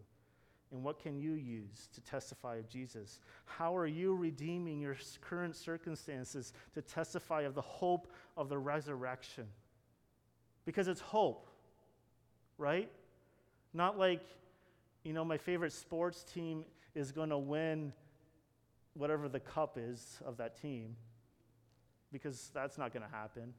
[0.73, 3.21] And what can you use to testify of Jesus?
[3.45, 9.45] How are you redeeming your current circumstances to testify of the hope of the resurrection?
[10.65, 11.47] Because it's hope,
[12.57, 12.91] right?
[13.73, 14.25] Not like,
[15.05, 17.93] you know, my favorite sports team is going to win
[18.93, 20.95] whatever the cup is of that team,
[22.11, 23.53] because that's not going to happen.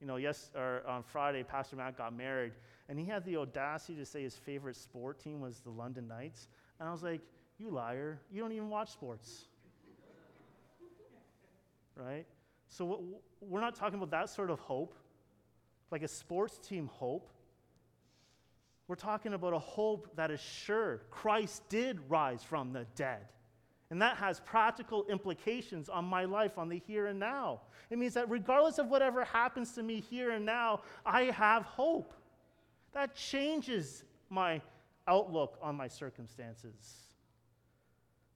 [0.00, 2.52] You know, yes, or on Friday, Pastor Matt got married,
[2.88, 6.48] and he had the audacity to say his favorite sport team was the London Knights.
[6.78, 7.20] And I was like,
[7.58, 8.20] You liar.
[8.30, 9.46] You don't even watch sports.
[11.96, 12.26] right?
[12.68, 13.04] So
[13.40, 14.94] we're not talking about that sort of hope,
[15.90, 17.30] like a sports team hope.
[18.88, 21.02] We're talking about a hope that is sure.
[21.10, 23.26] Christ did rise from the dead.
[23.94, 27.60] And that has practical implications on my life, on the here and now.
[27.90, 32.12] It means that regardless of whatever happens to me here and now, I have hope.
[32.92, 34.60] That changes my
[35.06, 36.72] outlook on my circumstances.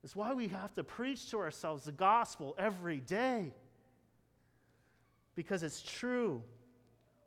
[0.04, 3.52] It's why we have to preach to ourselves the gospel every day.
[5.34, 6.40] Because it's true.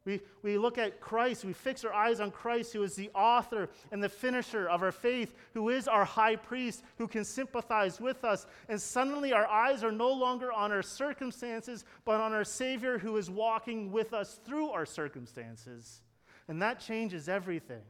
[0.03, 3.69] We, we look at Christ, we fix our eyes on Christ, who is the author
[3.91, 8.23] and the finisher of our faith, who is our high priest, who can sympathize with
[8.25, 8.47] us.
[8.67, 13.15] And suddenly our eyes are no longer on our circumstances, but on our Savior who
[13.17, 16.01] is walking with us through our circumstances.
[16.47, 17.83] And that changes everything.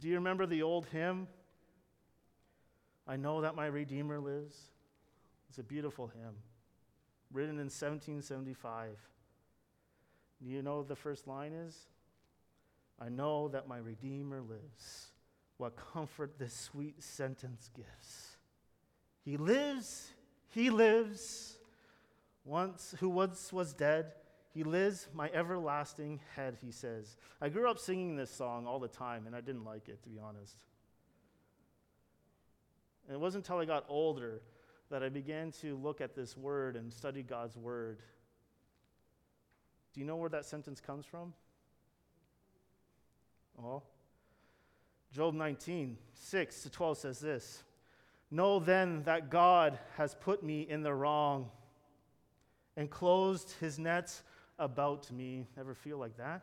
[0.00, 1.28] Do you remember the old hymn?
[3.06, 4.56] I know that my Redeemer lives.
[5.50, 6.34] It's a beautiful hymn,
[7.32, 8.96] written in 1775.
[10.42, 11.76] Do you know the first line is?
[13.00, 15.10] I know that my Redeemer lives.
[15.56, 18.36] What comfort this sweet sentence gives.
[19.24, 20.12] He lives,
[20.48, 21.58] he lives,
[22.44, 24.12] once who once was dead,
[24.52, 27.16] he lives my everlasting head, he says.
[27.40, 30.08] I grew up singing this song all the time, and I didn't like it, to
[30.08, 30.56] be honest.
[33.06, 34.42] And it wasn't until I got older
[34.90, 38.00] that I began to look at this word and study God's word.
[39.92, 41.32] Do you know where that sentence comes from?
[43.62, 43.82] Oh.
[45.12, 47.64] Job 19, 6 to 12 says this
[48.30, 51.50] Know then that God has put me in the wrong
[52.76, 54.22] and closed his nets
[54.58, 55.48] about me.
[55.58, 56.42] Ever feel like that?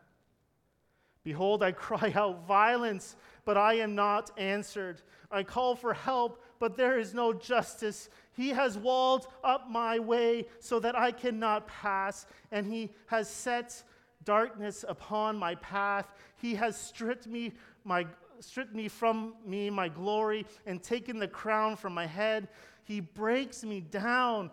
[1.23, 5.01] Behold, I cry out violence, but I am not answered.
[5.31, 8.09] I call for help, but there is no justice.
[8.35, 13.83] He has walled up my way so that I cannot pass, and he has set
[14.23, 16.07] darkness upon my path.
[16.37, 17.53] He has stripped me
[17.83, 18.05] my
[18.39, 22.47] stripped me from me my glory and taken the crown from my head.
[22.83, 24.51] He breaks me down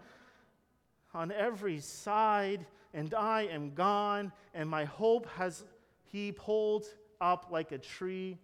[1.12, 5.64] on every side, and I am gone, and my hope has
[6.04, 6.86] he pulled
[7.20, 8.38] up like a tree.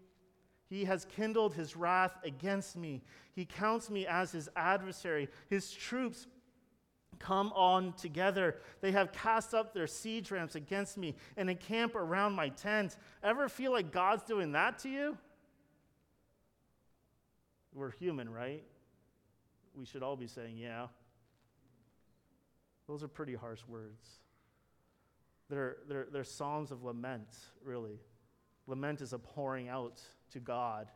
[0.70, 3.02] He has kindled his wrath against me.
[3.32, 5.28] He counts me as his adversary.
[5.48, 6.28] His troops
[7.18, 8.56] come on together.
[8.80, 12.96] They have cast up their siege ramps against me and encamp around my tent.
[13.20, 15.18] Ever feel like God's doing that to you?
[17.74, 18.62] We're human, right?
[19.74, 20.86] We should all be saying, yeah.
[22.86, 24.06] Those are pretty harsh words.
[25.48, 27.28] They're, they're, they're psalms of lament,
[27.64, 27.98] really.
[28.68, 30.00] Lament is a pouring out
[30.30, 30.88] to God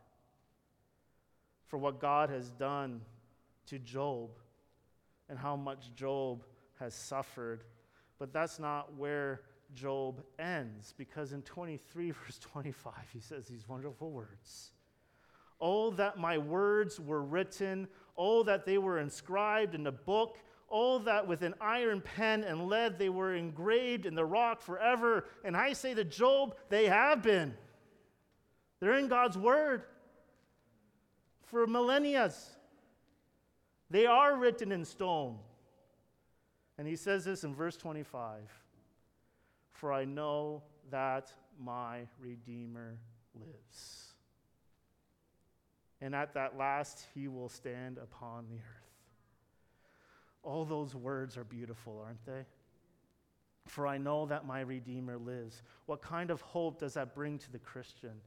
[1.67, 3.01] for what God has done
[3.67, 4.29] to Job
[5.29, 6.43] and how much Job
[6.79, 7.63] has suffered.
[8.19, 9.41] But that's not where
[9.73, 14.71] Job ends, because in 23, verse 25, he says these wonderful words
[15.61, 20.37] Oh, that my words were written, oh, that they were inscribed in a book,
[20.69, 25.25] oh, that with an iron pen and lead they were engraved in the rock forever.
[25.43, 27.55] And I say to Job, they have been.
[28.79, 29.83] They're in God's word
[31.45, 32.31] for millennia.
[33.89, 35.37] They are written in stone.
[36.77, 38.41] And he says this in verse 25
[39.71, 42.97] For I know that my Redeemer
[43.33, 44.13] lives.
[46.01, 48.85] And at that last, he will stand upon the earth.
[50.43, 52.45] All those words are beautiful, aren't they?
[53.67, 55.63] For I know that my Redeemer lives.
[55.87, 58.21] What kind of hope does that bring to the Christian?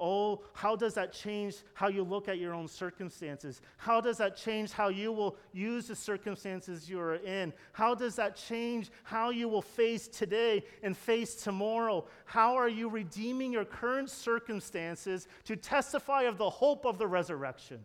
[0.00, 3.60] Oh, how does that change how you look at your own circumstances?
[3.76, 7.52] How does that change how you will use the circumstances you are in?
[7.72, 12.06] How does that change how you will face today and face tomorrow?
[12.24, 17.80] How are you redeeming your current circumstances to testify of the hope of the resurrection?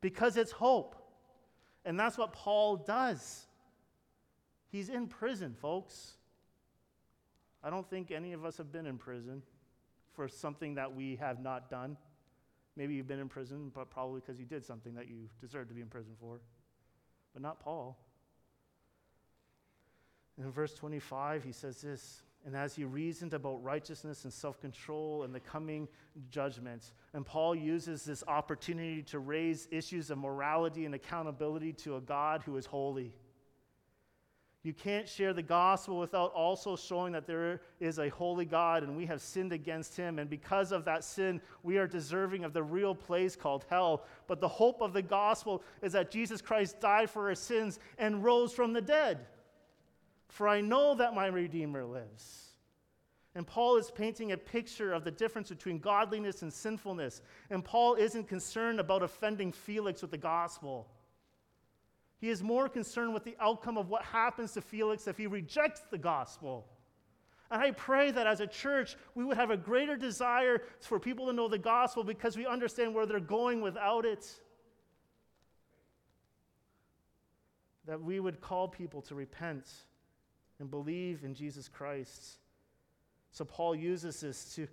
[0.00, 0.94] Because it's hope.
[1.84, 3.46] And that's what Paul does.
[4.70, 6.12] He's in prison, folks.
[7.64, 9.42] I don't think any of us have been in prison
[10.18, 11.96] for something that we have not done.
[12.74, 15.76] Maybe you've been in prison, but probably because you did something that you deserved to
[15.76, 16.40] be in prison for.
[17.32, 17.96] But not Paul.
[20.36, 25.22] In verse 25, he says this and as he reasoned about righteousness and self control
[25.22, 25.86] and the coming
[26.30, 32.00] judgment, and Paul uses this opportunity to raise issues of morality and accountability to a
[32.00, 33.12] God who is holy.
[34.68, 38.98] You can't share the gospel without also showing that there is a holy God and
[38.98, 40.18] we have sinned against him.
[40.18, 44.04] And because of that sin, we are deserving of the real place called hell.
[44.26, 48.22] But the hope of the gospel is that Jesus Christ died for our sins and
[48.22, 49.20] rose from the dead.
[50.28, 52.48] For I know that my Redeemer lives.
[53.34, 57.22] And Paul is painting a picture of the difference between godliness and sinfulness.
[57.48, 60.88] And Paul isn't concerned about offending Felix with the gospel.
[62.20, 65.82] He is more concerned with the outcome of what happens to Felix if he rejects
[65.90, 66.66] the gospel.
[67.50, 71.26] And I pray that as a church, we would have a greater desire for people
[71.26, 74.26] to know the gospel because we understand where they're going without it.
[77.86, 79.66] That we would call people to repent
[80.58, 82.38] and believe in Jesus Christ.
[83.30, 84.66] So Paul uses this to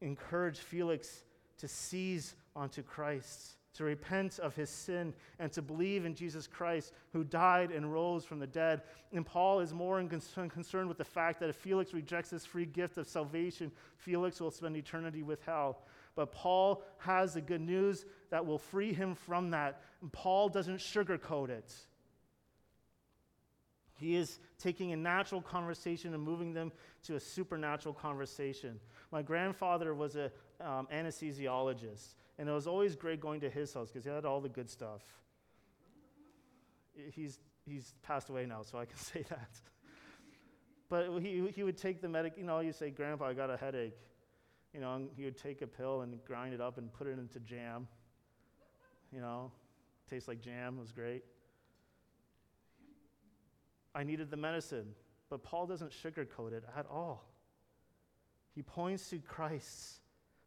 [0.00, 1.24] encourage Felix
[1.58, 6.92] to seize onto Christ to repent of his sin and to believe in Jesus Christ,
[7.12, 8.82] who died and rose from the dead.
[9.12, 12.98] And Paul is more concerned with the fact that if Felix rejects this free gift
[12.98, 15.82] of salvation, Felix will spend eternity with hell.
[16.16, 19.82] But Paul has the good news that will free him from that.
[20.02, 21.72] And Paul doesn't sugarcoat it.
[24.00, 26.72] He is taking a natural conversation and moving them
[27.04, 28.80] to a supernatural conversation.
[29.12, 30.30] My grandfather was an
[30.60, 32.14] um, anesthesiologist.
[32.38, 34.70] And it was always great going to his house because he had all the good
[34.70, 35.02] stuff.
[37.12, 39.50] He's, he's passed away now, so I can say that.
[40.88, 43.58] but he, he would take the medic, you know, you say, Grandpa, I got a
[43.58, 43.98] headache.
[44.72, 47.40] You know, he would take a pill and grind it up and put it into
[47.40, 47.86] jam.
[49.12, 49.52] You know,
[50.08, 51.24] tastes like jam, it was great.
[53.94, 54.94] I needed the medicine,
[55.28, 57.24] but Paul doesn't sugarcoat it at all.
[58.54, 60.00] He points to Christ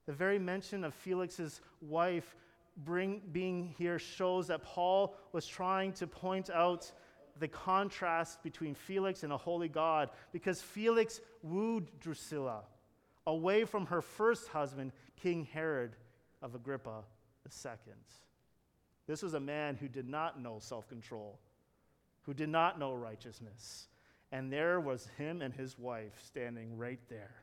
[0.06, 2.36] the very mention of Felix's wife
[2.78, 6.92] bring, being here shows that Paul was trying to point out
[7.40, 12.64] the contrast between Felix and a holy God because Felix wooed Drusilla
[13.26, 14.92] away from her first husband,
[15.22, 15.96] King Herod
[16.42, 17.04] of Agrippa
[17.46, 17.94] II.
[19.08, 21.40] This was a man who did not know self control,
[22.24, 23.88] who did not know righteousness.
[24.32, 27.36] And there was him and his wife standing right there.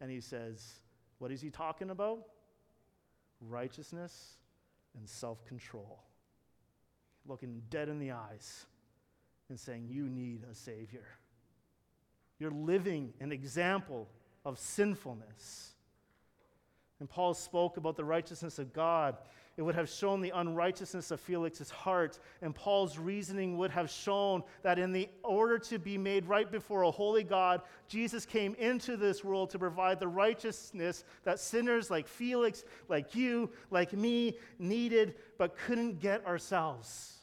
[0.00, 0.80] And he says,
[1.18, 2.26] what is he talking about?
[3.48, 4.36] righteousness
[4.96, 6.02] and self control.
[7.26, 8.66] Looking dead in the eyes
[9.48, 11.06] and saying, You need a Savior.
[12.38, 14.08] You're living an example
[14.44, 15.72] of sinfulness.
[16.98, 19.16] And Paul spoke about the righteousness of God.
[19.56, 24.42] It would have shown the unrighteousness of Felix's heart, and Paul's reasoning would have shown
[24.62, 28.96] that in the order to be made right before a holy God, Jesus came into
[28.96, 35.16] this world to provide the righteousness that sinners like Felix, like you, like me needed
[35.36, 37.18] but couldn't get ourselves.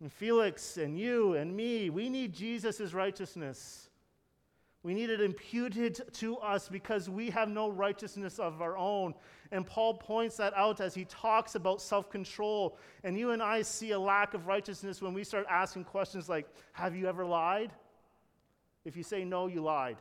[0.00, 3.87] And Felix and you and me, we need Jesus' righteousness.
[4.84, 9.12] We need it imputed to us because we have no righteousness of our own.
[9.50, 12.78] And Paul points that out as he talks about self control.
[13.02, 16.46] And you and I see a lack of righteousness when we start asking questions like
[16.72, 17.72] Have you ever lied?
[18.84, 19.96] If you say no, you lied.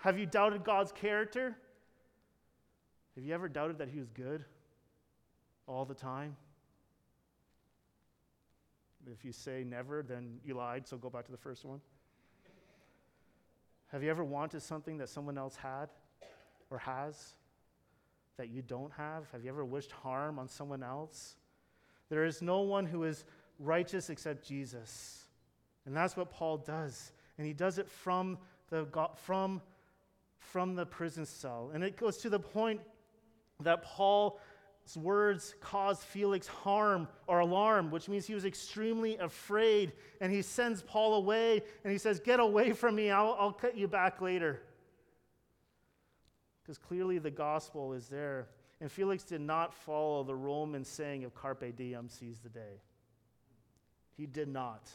[0.00, 1.56] Have you doubted God's character?
[3.14, 4.44] Have you ever doubted that He was good
[5.66, 6.36] all the time?
[9.10, 11.80] If you say never, then you lied, so go back to the first one.
[13.92, 15.88] Have you ever wanted something that someone else had
[16.70, 17.34] or has
[18.36, 19.24] that you don't have?
[19.32, 21.36] Have you ever wished harm on someone else?
[22.08, 23.24] There is no one who is
[23.58, 25.24] righteous except Jesus.
[25.86, 27.12] And that's what Paul does.
[27.36, 28.38] And he does it from
[28.70, 28.86] the,
[29.16, 29.60] from,
[30.38, 31.70] from the prison cell.
[31.74, 32.80] And it goes to the point
[33.60, 34.38] that Paul
[34.96, 39.92] words caused Felix harm or alarm, which means he was extremely afraid.
[40.20, 43.76] And he sends Paul away and he says, Get away from me, I'll, I'll cut
[43.76, 44.60] you back later.
[46.62, 48.48] Because clearly the gospel is there.
[48.80, 52.80] And Felix did not follow the Roman saying of Carpe diem, seize the day.
[54.16, 54.88] He did not.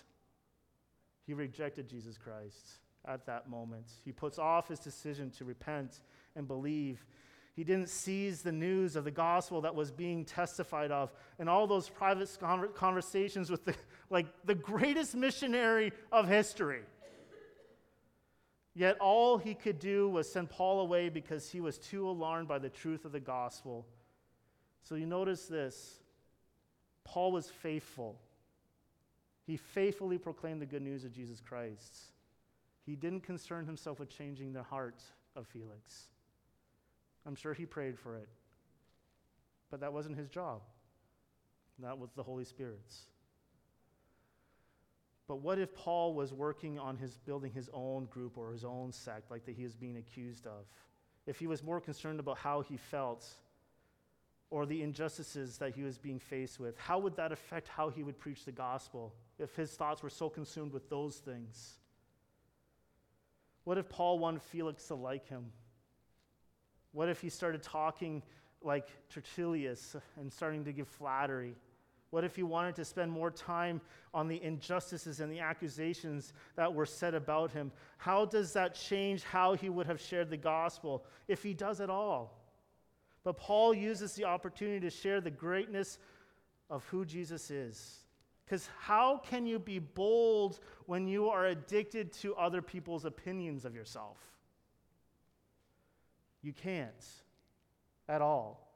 [1.26, 3.88] He rejected Jesus Christ at that moment.
[4.04, 6.02] He puts off his decision to repent
[6.36, 7.06] and believe
[7.56, 11.68] he didn't seize the news of the gospel that was being testified of and all
[11.68, 12.30] those private
[12.76, 13.74] conversations with the,
[14.10, 16.82] like the greatest missionary of history.
[18.74, 22.60] Yet all he could do was send Paul away because he was too alarmed by
[22.60, 23.86] the truth of the gospel.
[24.84, 26.00] So you notice this
[27.06, 28.20] Paul was faithful.
[29.48, 31.96] He faithfully proclaimed the good news of Jesus Christ.
[32.86, 35.02] He didn't concern himself with changing the heart
[35.38, 36.08] of Felix.
[37.26, 38.28] I'm sure he prayed for it.
[39.72, 40.62] But that wasn't his job,
[41.80, 43.08] that was the Holy Spirit's.
[45.28, 48.92] But what if Paul was working on his building his own group or his own
[48.92, 50.66] sect like that he is being accused of?
[51.26, 53.28] If he was more concerned about how he felt
[54.52, 58.04] or the injustices that he was being faced with, how would that affect how he
[58.04, 61.74] would preach the gospel if his thoughts were so consumed with those things?
[63.64, 65.52] What if Paul wanted Felix to like him?
[66.96, 68.24] What if he started talking
[68.62, 71.54] like Tertullus and starting to give flattery?
[72.10, 73.82] What if he wanted to spend more time
[74.14, 77.74] on the injustices and the accusations that were said about him?
[77.98, 81.90] How does that change how he would have shared the gospel, if he does at
[81.90, 82.42] all?
[83.26, 86.00] But Paul uses the opportunity to share the greatness
[86.70, 88.06] of who Jesus is.
[88.46, 93.76] Because how can you be bold when you are addicted to other people's opinions of
[93.76, 94.35] yourself?
[96.46, 97.04] You can't
[98.08, 98.70] at all.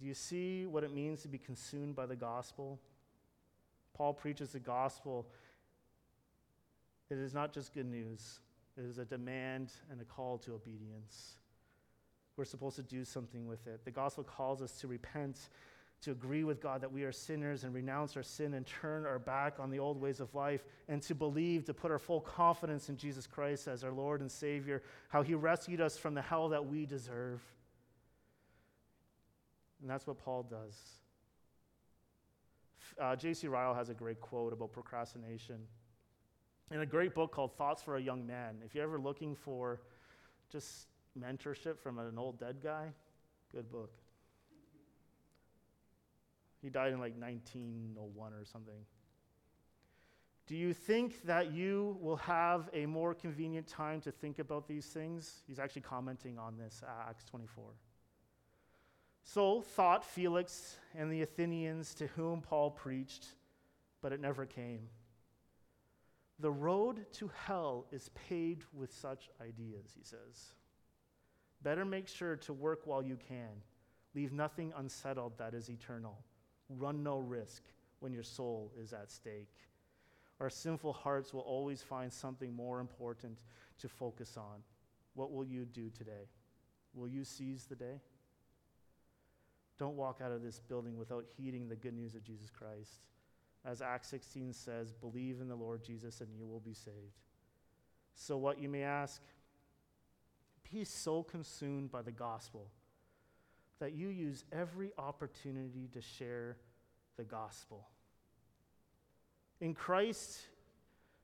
[0.00, 2.80] Do you see what it means to be consumed by the gospel?
[3.92, 5.26] Paul preaches the gospel.
[7.10, 8.40] It is not just good news,
[8.78, 11.34] it is a demand and a call to obedience.
[12.38, 13.84] We're supposed to do something with it.
[13.84, 15.50] The gospel calls us to repent
[16.02, 19.18] to agree with God that we are sinners and renounce our sin and turn our
[19.18, 22.88] back on the old ways of life, and to believe, to put our full confidence
[22.88, 26.50] in Jesus Christ as our Lord and Savior, how He rescued us from the hell
[26.50, 27.40] that we deserve.
[29.80, 30.76] And that's what Paul does.
[33.00, 33.48] Uh, J.C.
[33.48, 35.58] Ryle has a great quote about procrastination
[36.70, 38.56] in a great book called Thoughts for a Young Man.
[38.64, 39.80] If you're ever looking for
[40.50, 40.86] just
[41.18, 42.88] mentorship from an old dead guy,
[43.52, 43.92] good book.
[46.64, 48.86] He died in like 1901 or something.
[50.46, 54.86] Do you think that you will have a more convenient time to think about these
[54.86, 55.42] things?
[55.46, 57.64] He's actually commenting on this, uh, Acts 24.
[59.24, 63.26] So thought Felix and the Athenians to whom Paul preached,
[64.00, 64.88] but it never came.
[66.38, 70.54] The road to hell is paved with such ideas, he says.
[71.62, 73.50] Better make sure to work while you can.
[74.14, 76.24] Leave nothing unsettled that is eternal.
[76.78, 77.62] Run no risk
[78.00, 79.54] when your soul is at stake.
[80.40, 83.38] Our sinful hearts will always find something more important
[83.78, 84.62] to focus on.
[85.14, 86.28] What will you do today?
[86.94, 88.00] Will you seize the day?
[89.78, 93.00] Don't walk out of this building without heeding the good news of Jesus Christ.
[93.64, 97.22] As Acts 16 says, believe in the Lord Jesus and you will be saved.
[98.14, 99.22] So, what you may ask?
[100.70, 102.68] Be so consumed by the gospel
[103.80, 106.56] that you use every opportunity to share
[107.16, 107.86] the gospel.
[109.60, 110.40] In Christ,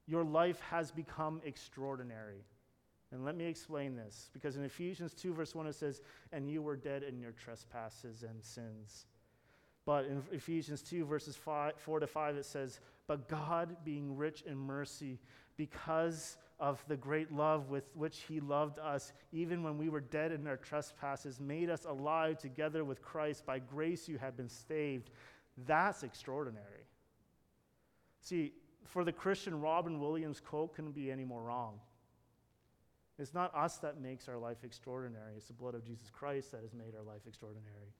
[0.06, 2.44] your life has become extraordinary.
[3.12, 6.00] And let me explain this because in Ephesians 2, verse 1, it says,
[6.32, 9.06] And you were dead in your trespasses and sins.
[9.84, 14.42] But in Ephesians 2, verses five, 4 to 5, it says, But God, being rich
[14.42, 15.18] in mercy,
[15.56, 20.30] because of the great love with which He loved us, even when we were dead
[20.30, 23.46] in our trespasses, made us alive together with Christ.
[23.46, 25.10] By grace you have been saved.
[25.66, 26.84] That's extraordinary.
[28.20, 28.52] See,
[28.84, 31.80] for the Christian, Robin Williams quote couldn't be any more wrong.
[33.18, 36.62] It's not us that makes our life extraordinary, it's the blood of Jesus Christ that
[36.62, 37.94] has made our life extraordinary,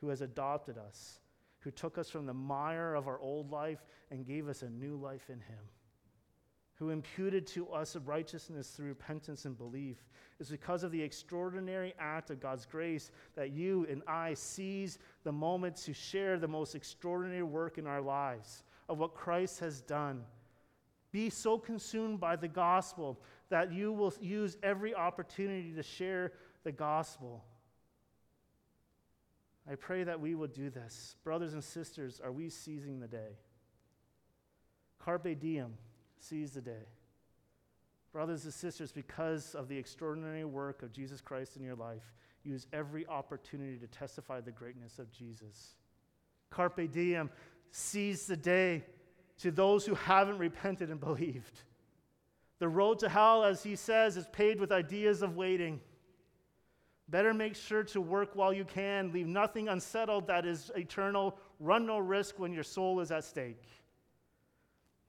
[0.00, 1.20] who has adopted us,
[1.58, 4.96] who took us from the mire of our old life and gave us a new
[4.96, 5.58] life in Him,
[6.82, 9.98] who imputed to us righteousness through repentance and belief.
[10.40, 15.30] It's because of the extraordinary act of God's grace that you and I seize the
[15.30, 20.24] moment to share the most extraordinary work in our lives of what Christ has done.
[21.12, 26.32] Be so consumed by the gospel that you will use every opportunity to share
[26.64, 27.44] the gospel.
[29.70, 31.14] I pray that we will do this.
[31.22, 33.38] Brothers and sisters, are we seizing the day?
[34.98, 35.74] Carpe diem,
[36.22, 36.86] seize the day.
[38.12, 42.12] Brothers and sisters, because of the extraordinary work of Jesus Christ in your life,
[42.44, 45.74] use every opportunity to testify the greatness of Jesus.
[46.50, 47.30] Carpe diem,
[47.70, 48.84] seize the day
[49.38, 51.62] to those who haven't repented and believed.
[52.58, 55.80] The road to hell, as he says, is paved with ideas of waiting.
[57.08, 59.12] Better make sure to work while you can.
[59.12, 61.38] Leave nothing unsettled that is eternal.
[61.58, 63.64] Run no risk when your soul is at stake.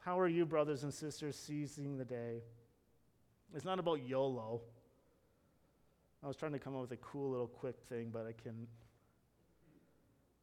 [0.05, 2.41] How are you, brothers and sisters, seizing the day?
[3.55, 4.59] It's not about YOLO.
[6.21, 8.67] I was trying to come up with a cool little quick thing, but I can.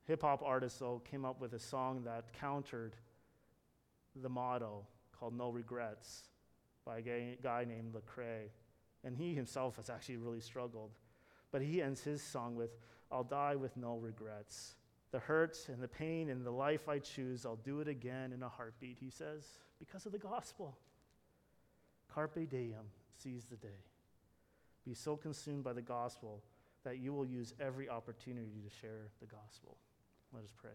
[0.06, 2.96] Hip hop artists, though, came up with a song that countered
[4.16, 6.22] the motto called No Regrets
[6.86, 8.48] by a guy named Lecrae.
[9.04, 10.92] And he himself has actually really struggled.
[11.52, 12.70] But he ends his song with,
[13.12, 14.74] I'll die with no regrets.
[15.12, 18.42] The hurt and the pain and the life I choose, I'll do it again in
[18.42, 19.44] a heartbeat, he says,
[19.78, 20.76] because of the gospel.
[22.12, 22.86] Carpe diem,
[23.16, 23.84] seize the day.
[24.84, 26.42] Be so consumed by the gospel
[26.84, 29.76] that you will use every opportunity to share the gospel.
[30.32, 30.70] Let us pray.